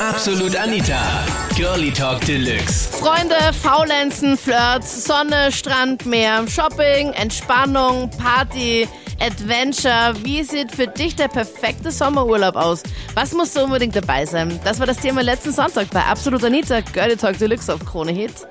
Absolut 0.00 0.54
Anita. 0.54 1.26
Girlie 1.56 1.90
Talk 1.90 2.20
Deluxe. 2.20 2.86
Freunde, 3.00 3.34
Faulenzen, 3.52 4.36
Flirts, 4.36 5.04
Sonne, 5.04 5.50
Strand, 5.50 6.06
Meer, 6.06 6.46
Shopping, 6.46 7.12
Entspannung, 7.14 8.08
Party, 8.16 8.86
Adventure. 9.20 10.14
Wie 10.22 10.44
sieht 10.44 10.70
für 10.70 10.86
dich 10.86 11.16
der 11.16 11.26
perfekte 11.26 11.90
Sommerurlaub 11.90 12.54
aus? 12.54 12.84
Was 13.14 13.34
muss 13.34 13.54
da 13.54 13.64
unbedingt 13.64 13.96
dabei 13.96 14.24
sein? 14.24 14.60
Das 14.62 14.78
war 14.78 14.86
das 14.86 14.98
Thema 14.98 15.20
letzten 15.20 15.50
Sonntag 15.50 15.90
bei 15.92 16.04
Absolut 16.04 16.44
Anita. 16.44 16.80
Girlie 16.80 17.16
Talk 17.16 17.36
Deluxe 17.36 17.74
auf 17.74 17.84
Krone 17.84 18.12
Hit. 18.12 18.46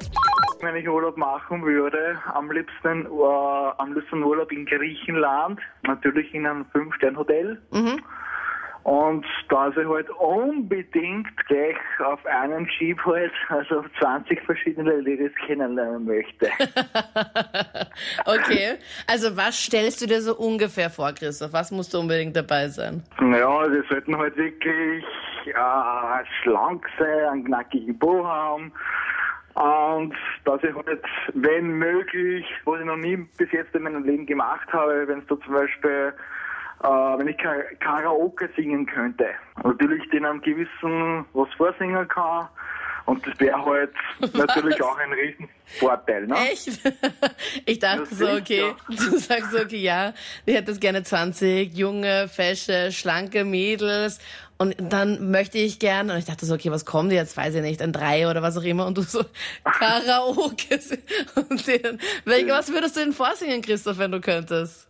Wenn 0.59 0.75
ich 0.75 0.89
Urlaub 0.89 1.15
machen 1.15 1.63
würde, 1.63 2.17
am 2.33 2.51
liebsten, 2.51 3.05
äh, 3.05 3.71
am 3.77 3.93
liebsten 3.93 4.21
Urlaub 4.21 4.51
in 4.51 4.65
Griechenland, 4.65 5.61
natürlich 5.83 6.33
in 6.33 6.45
einem 6.45 6.65
Fünf-Stern-Hotel. 6.73 7.61
Und 8.87 9.25
da 9.49 9.67
ich 9.67 9.75
halt 9.75 10.09
unbedingt 10.11 11.27
gleich 11.47 11.75
auf 12.05 12.25
einen 12.25 12.69
Jeep 12.79 12.97
halt, 13.05 13.33
also 13.49 13.83
20 13.99 14.41
verschiedene 14.43 15.01
Ladies 15.01 15.33
kennenlernen 15.45 16.05
möchte. 16.05 16.47
Okay, 18.25 18.77
also 19.07 19.35
was 19.35 19.57
stellst 19.57 20.01
du 20.01 20.05
dir 20.05 20.21
so 20.21 20.35
ungefähr 20.35 20.89
vor, 20.89 21.11
Christoph? 21.13 21.51
Was 21.51 21.71
muss 21.71 21.89
da 21.89 21.97
unbedingt 21.97 22.35
dabei 22.35 22.67
sein? 22.67 23.03
naja, 23.19 23.67
die 23.67 23.81
sollten 23.89 24.17
halt 24.17 24.37
wirklich 24.37 25.03
äh, 25.47 26.25
schlank 26.41 26.85
sein, 26.97 27.25
einen 27.29 27.45
knackigen 27.45 27.97
Po 27.97 28.25
haben. 28.25 28.71
Und 29.55 30.15
dass 30.45 30.63
ich 30.63 30.73
halt, 30.75 31.03
wenn 31.33 31.67
möglich, 31.67 32.45
was 32.65 32.79
ich 32.79 32.85
noch 32.85 32.97
nie 32.97 33.17
bis 33.37 33.51
jetzt 33.51 33.73
in 33.75 33.83
meinem 33.83 34.03
Leben 34.03 34.25
gemacht 34.25 34.71
habe, 34.71 35.07
wenn 35.07 35.19
es 35.19 35.27
da 35.27 35.39
zum 35.39 35.53
Beispiel, 35.53 36.13
äh, 36.83 36.87
wenn 36.87 37.27
ich 37.27 37.37
Ka- 37.37 37.63
Karaoke 37.79 38.49
singen 38.55 38.85
könnte. 38.85 39.27
Natürlich 39.63 40.09
den 40.09 40.25
einem 40.25 40.41
gewissen 40.41 41.25
was 41.33 41.49
vorsingen 41.57 42.07
kann. 42.07 42.47
Und 43.05 43.25
das 43.25 43.39
wäre 43.39 43.63
halt 43.65 43.93
natürlich 44.33 44.81
auch 44.81 44.97
ein 44.97 45.13
Riesenvorteil. 45.13 46.27
Ne? 46.27 46.35
Echt? 46.51 46.79
Ich 47.65 47.79
dachte 47.79 48.01
Das 48.09 48.17
so, 48.19 48.27
okay, 48.29 48.73
du 48.89 49.17
sagst 49.17 49.51
so, 49.51 49.59
okay, 49.59 49.77
ja, 49.77 50.13
ich 50.45 50.53
hätte 50.55 50.71
das 50.71 50.79
gerne 50.79 51.03
20 51.03 51.73
junge, 51.75 52.27
fesche, 52.27 52.91
schlanke 52.91 53.43
Mädels 53.45 54.19
und 54.57 54.75
dann 54.79 55.31
möchte 55.31 55.57
ich 55.57 55.79
gern, 55.79 56.09
und 56.09 56.17
ich 56.17 56.25
dachte 56.25 56.45
so, 56.45 56.55
okay, 56.55 56.71
was 56.71 56.83
die 56.85 57.15
jetzt, 57.15 57.37
weiß 57.37 57.55
ich 57.55 57.61
nicht, 57.61 57.81
ein 57.81 57.93
Drei 57.93 58.29
oder 58.29 58.41
was 58.41 58.57
auch 58.57 58.63
immer 58.63 58.85
und 58.87 58.97
du 58.97 59.01
so, 59.03 59.23
Karaoke. 59.63 60.79
Und 61.35 61.67
den, 61.67 61.99
welche, 62.25 62.49
was 62.49 62.71
würdest 62.73 62.95
du 62.97 63.01
denn 63.01 63.13
vorsingen, 63.13 63.61
Christoph, 63.61 63.97
wenn 63.99 64.11
du 64.11 64.19
könntest? 64.21 64.86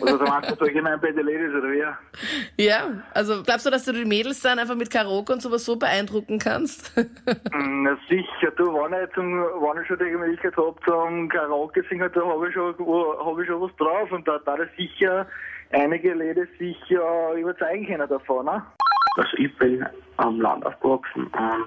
Oder 0.00 0.18
so 0.18 0.24
meinst 0.24 0.50
du 0.60 0.64
allgemein 0.64 1.00
bei 1.00 1.10
den 1.12 1.26
Ladies 1.26 1.50
oder 1.54 1.70
wie? 1.70 2.62
Ja, 2.62 2.88
also 3.14 3.42
glaubst 3.42 3.66
du, 3.66 3.70
dass 3.70 3.84
du 3.84 3.92
die 3.92 4.04
Mädels 4.04 4.40
dann 4.40 4.58
einfach 4.58 4.74
mit 4.74 4.90
Karaoke 4.90 5.32
und 5.32 5.42
sowas 5.42 5.64
so 5.64 5.76
beeindrucken 5.76 6.38
kannst? 6.38 6.92
Na 7.52 7.96
sicher, 8.08 8.50
du, 8.56 8.64
wenn 8.74 9.04
ich, 9.04 9.14
zum, 9.14 9.32
wenn 9.40 9.82
ich 9.82 9.88
schon 9.88 9.98
die 9.98 10.04
Möglichkeit 10.16 10.56
habe 10.56 10.74
zum 10.84 11.28
Karaoke 11.28 11.82
singen, 11.88 12.10
da 12.14 12.20
habe 12.26 12.48
ich, 12.48 12.54
schon- 12.54 12.74
hab 12.78 13.38
ich 13.38 13.46
schon 13.46 13.60
was 13.60 13.76
drauf 13.76 14.10
und 14.12 14.26
da 14.26 14.38
da 14.44 14.56
sicher 14.76 15.26
einige 15.72 16.14
Ladies 16.14 16.48
sicher 16.58 17.32
überzeugen 17.34 17.86
können 17.86 18.08
davon. 18.08 18.46
Ne? 18.46 18.62
Also 19.16 19.30
ich 19.38 19.56
bin 19.58 19.84
am 20.18 20.40
Land 20.40 20.64
aufgewachsen 20.66 21.24
und 21.26 21.66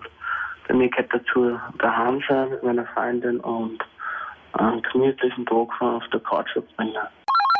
bei 0.67 0.73
mir 0.75 0.89
gehört 0.89 1.11
dazu 1.13 1.59
daheim 1.79 2.21
sein 2.29 2.49
mit 2.51 2.63
meiner 2.63 2.85
Freundin 2.87 3.39
und 3.39 3.79
einen 4.53 4.81
gemütlichen 4.93 5.45
Tag 5.45 5.67
fahren 5.77 5.95
auf 5.95 6.07
der 6.11 6.19
Couch 6.21 6.49
verbringen. 6.53 6.95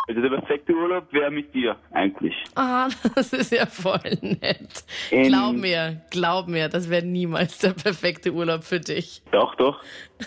Also 0.10 0.22
der 0.22 0.30
perfekte 0.30 0.74
Urlaub 0.74 1.14
wäre 1.14 1.30
mit 1.30 1.54
dir 1.54 1.76
eigentlich. 1.92 2.34
Ah, 2.56 2.90
das 3.16 3.32
ist 3.32 3.52
ja 3.52 3.68
voll 3.68 4.00
nett. 4.22 4.84
Ähm. 5.12 5.28
Glaub 5.28 5.54
mir, 5.56 6.02
glaub 6.10 6.48
mir, 6.48 6.68
das 6.68 6.90
wäre 6.90 7.06
niemals 7.06 7.60
der 7.60 7.74
perfekte 7.74 8.32
Urlaub 8.34 8.64
für 8.64 8.80
dich. 8.80 9.22
Doch, 9.32 9.54
doch. 9.56 9.80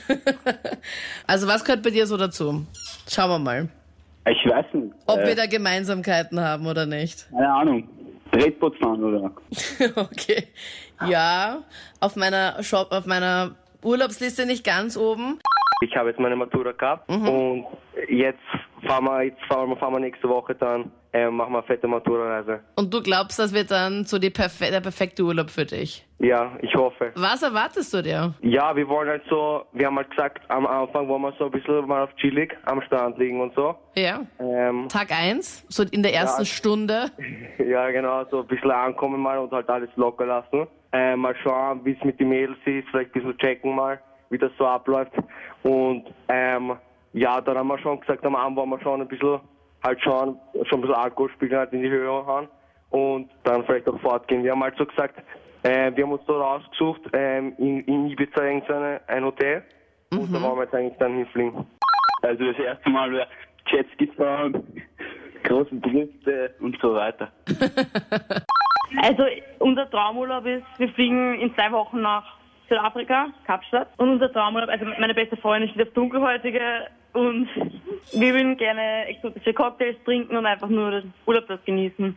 Also 1.26 1.48
was 1.48 1.64
gehört 1.64 1.82
bei 1.82 1.90
dir 1.90 2.06
so 2.06 2.16
dazu? 2.16 2.64
Schauen 3.10 3.30
wir 3.30 3.38
mal, 3.40 3.68
Ich 4.28 4.48
weiß 4.48 4.66
nicht. 4.72 4.92
ob 5.06 5.18
äh, 5.18 5.26
wir 5.28 5.34
da 5.36 5.46
Gemeinsamkeiten 5.46 6.38
haben 6.40 6.66
oder 6.66 6.86
nicht. 6.86 7.28
Keine 7.30 7.52
Ahnung. 7.52 7.88
Redboot 8.34 8.76
fahren 8.78 9.02
oder? 9.02 9.32
Okay. 9.96 10.44
Ja, 11.08 11.64
auf 12.00 12.14
meiner 12.14 12.62
Shop, 12.62 12.92
auf 12.92 13.06
meiner 13.06 13.56
Urlaubsliste 13.82 14.46
nicht 14.46 14.64
ganz 14.64 14.96
oben. 14.96 15.40
Ich 15.82 15.96
habe 15.96 16.10
jetzt 16.10 16.20
meine 16.20 16.36
Matura 16.36 16.70
gehabt 16.70 17.08
und 17.10 17.66
jetzt 18.08 18.38
fahren 18.86 19.04
wir, 19.04 19.22
jetzt 19.24 19.42
fahren 19.46 19.68
wir, 19.70 19.76
fahren 19.76 19.92
wir 19.94 20.00
nächste 20.00 20.28
Woche 20.28 20.54
dann, 20.54 20.90
äh, 21.12 21.28
machen 21.30 21.52
wir 21.52 21.58
eine 21.58 21.66
fette 21.66 21.86
Matura-Reise. 21.88 22.60
Und 22.76 22.92
du 22.92 23.02
glaubst, 23.02 23.38
das 23.38 23.52
wird 23.52 23.70
dann 23.70 24.04
so 24.04 24.18
die 24.18 24.30
perfe 24.30 24.70
der 24.70 24.80
perfekte 24.80 25.22
Urlaub 25.22 25.50
für 25.50 25.64
dich. 25.64 26.06
Ja, 26.18 26.52
ich 26.62 26.74
hoffe. 26.74 27.12
Was 27.16 27.42
erwartest 27.42 27.92
du 27.92 28.02
dir? 28.02 28.34
Ja, 28.42 28.74
wir 28.76 28.88
wollen 28.88 29.08
halt 29.08 29.22
so, 29.28 29.64
wir 29.72 29.86
haben 29.86 29.96
halt 29.96 30.10
gesagt, 30.10 30.40
am 30.48 30.66
Anfang 30.66 31.08
wollen 31.08 31.22
wir 31.22 31.32
so 31.38 31.46
ein 31.46 31.50
bisschen 31.50 31.86
mal 31.86 32.02
auf 32.04 32.14
chillig 32.16 32.56
am 32.64 32.80
Strand 32.82 33.18
liegen 33.18 33.40
und 33.40 33.54
so. 33.54 33.74
Ja. 33.96 34.20
Ähm, 34.38 34.88
Tag 34.88 35.10
eins, 35.10 35.64
so 35.68 35.82
in 35.82 36.02
der 36.02 36.14
ersten 36.14 36.42
Ja. 36.42 36.46
Stunde. 36.46 37.10
ja, 37.58 37.90
genau, 37.90 38.24
so 38.30 38.40
ein 38.40 38.46
bisschen 38.46 38.70
ankommen 38.70 39.20
mal 39.20 39.38
und 39.38 39.50
halt 39.52 39.68
alles 39.68 39.90
locker 39.96 40.26
lassen. 40.26 40.66
Äh, 40.92 41.16
mal 41.16 41.34
schauen, 41.42 41.84
wie 41.84 41.92
es 41.92 42.04
mit 42.04 42.20
den 42.20 42.28
Mädels 42.28 42.58
ist, 42.66 42.86
vielleicht 42.90 43.10
ein 43.10 43.22
bisschen 43.22 43.38
checken 43.38 43.74
mal, 43.74 43.98
wie 44.30 44.38
das 44.38 44.52
so 44.58 44.66
abläuft. 44.66 45.12
Und 45.62 46.04
ähm, 46.28 46.76
ja, 47.12 47.40
dann 47.40 47.58
haben 47.58 47.68
wir 47.68 47.78
schon 47.78 48.00
gesagt, 48.00 48.24
am 48.24 48.36
Abend 48.36 48.56
wollen 48.56 48.70
wir 48.70 48.80
schon 48.80 49.00
ein 49.00 49.08
bisschen 49.08 49.40
halt 49.82 50.00
schauen, 50.02 50.38
schon 50.64 50.78
ein 50.78 50.82
bisschen 50.82 50.94
Alkohol 50.94 51.30
spielen, 51.30 51.56
halt 51.56 51.72
in 51.72 51.82
die 51.82 51.90
Höhe 51.90 52.08
hauen 52.08 52.48
und 52.90 53.30
dann 53.44 53.64
vielleicht 53.64 53.88
auch 53.88 54.00
fortgehen. 54.00 54.44
Wir 54.44 54.52
haben 54.52 54.62
halt 54.62 54.76
so 54.76 54.86
gesagt, 54.86 55.18
äh, 55.64 55.94
wir 55.94 56.04
haben 56.04 56.12
uns 56.12 56.24
da 56.26 56.32
rausgesucht, 56.34 57.02
ähm, 57.12 57.54
in, 57.58 57.80
in 57.84 58.06
Ibiza 58.08 58.44
irgendein 58.44 59.00
ein 59.06 59.24
Hotel 59.24 59.62
und 60.10 60.32
da 60.32 60.42
wollen 60.42 60.56
wir 60.56 60.64
jetzt 60.64 60.74
eigentlich 60.74 60.98
dann 60.98 61.16
hinfliegen. 61.16 61.66
Also 62.22 62.44
das 62.44 62.58
erste 62.58 62.90
Mal 62.90 63.10
wäre 63.12 63.26
Jetski 63.66 64.06
fahren, 64.08 64.62
große 65.44 65.74
Brüste 65.74 66.54
und 66.60 66.78
so 66.80 66.94
weiter. 66.94 67.32
Also 69.00 69.24
unser 69.58 69.88
Traumurlaub 69.88 70.44
ist, 70.44 70.64
wir 70.76 70.88
fliegen 70.90 71.40
in 71.40 71.54
zwei 71.54 71.72
Wochen 71.72 72.02
nach 72.02 72.36
Südafrika, 72.68 73.28
Kapstadt. 73.46 73.88
Und 73.96 74.10
unser 74.10 74.32
Traumurlaub, 74.32 74.68
also 74.68 74.84
meine 74.98 75.14
beste 75.14 75.36
Freundin 75.36 75.70
steht 75.70 75.88
auf 75.88 75.94
Dunkelhäutige 75.94 76.88
und 77.12 77.48
wir 78.12 78.34
würden 78.34 78.56
gerne 78.56 79.06
exotische 79.06 79.52
Cocktails 79.54 79.96
trinken 80.04 80.36
und 80.36 80.46
einfach 80.46 80.68
nur 80.68 80.90
den 80.90 81.14
Urlaub 81.26 81.46
das 81.48 81.60
genießen. 81.64 82.16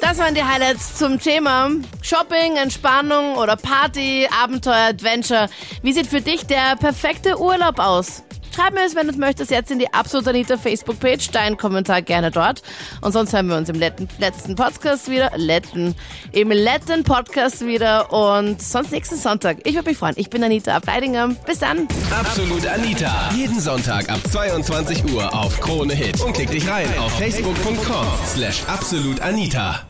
Das 0.00 0.18
waren 0.18 0.34
die 0.34 0.42
Highlights 0.42 0.96
zum 0.96 1.18
Thema 1.18 1.70
Shopping, 2.02 2.56
Entspannung 2.56 3.36
oder 3.36 3.56
Party, 3.56 4.26
Abenteuer, 4.42 4.88
Adventure. 4.88 5.48
Wie 5.82 5.92
sieht 5.92 6.06
für 6.06 6.20
dich 6.20 6.46
der 6.46 6.76
perfekte 6.76 7.38
Urlaub 7.38 7.78
aus? 7.78 8.24
Schreib 8.54 8.74
mir 8.74 8.84
es, 8.84 8.94
wenn 8.94 9.06
du 9.06 9.12
es 9.12 9.18
möchtest, 9.18 9.50
jetzt 9.50 9.70
in 9.70 9.78
die 9.78 9.92
Absolut 9.92 10.26
Anita 10.28 10.56
Facebook-Page. 10.56 11.30
Dein 11.30 11.56
Kommentar 11.56 12.02
gerne 12.02 12.30
dort. 12.30 12.62
Und 13.00 13.12
sonst 13.12 13.32
hören 13.32 13.48
wir 13.48 13.56
uns 13.56 13.68
im 13.68 13.76
letzten, 13.78 14.08
letzten 14.18 14.56
Podcast 14.56 15.10
wieder. 15.10 15.30
Letzten, 15.36 15.94
Im 16.32 16.50
letzten 16.50 17.04
Podcast 17.04 17.64
wieder. 17.66 18.12
Und 18.12 18.60
sonst 18.60 18.92
nächsten 18.92 19.16
Sonntag. 19.16 19.58
Ich 19.64 19.74
würde 19.74 19.88
mich 19.88 19.98
freuen. 19.98 20.14
Ich 20.16 20.30
bin 20.30 20.42
Anita 20.42 20.74
Ableidinger. 20.76 21.28
Bis 21.46 21.58
dann. 21.60 21.86
Absolut 22.10 22.66
Anita. 22.66 23.30
Jeden 23.34 23.60
Sonntag 23.60 24.08
ab 24.10 24.20
22 24.30 25.12
Uhr 25.12 25.32
auf 25.34 25.60
Krone 25.60 25.94
Hit. 25.94 26.20
Und 26.20 26.32
klick 26.32 26.50
dich 26.50 26.68
rein 26.68 26.86
auf 26.98 27.12
facebook.com 27.18 28.06
slash 28.26 28.62
absolutanita. 28.66 29.89